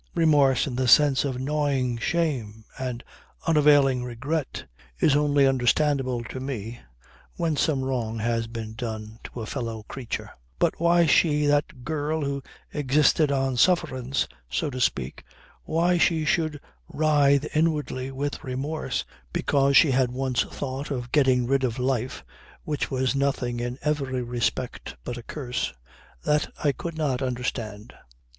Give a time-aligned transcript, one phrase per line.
[0.15, 3.03] Remorse in the sense of gnawing shame and
[3.45, 4.65] unavailing regret
[4.99, 6.79] is only understandable to me
[7.35, 10.31] when some wrong had been done to a fellow creature.
[10.57, 12.41] But why she, that girl who
[12.73, 15.23] existed on sufferance, so to speak
[15.65, 16.59] why she should
[16.91, 22.25] writhe inwardly with remorse because she had once thought of getting rid of a life
[22.63, 25.71] which was nothing in every respect but a curse
[26.25, 27.93] that I could not understand.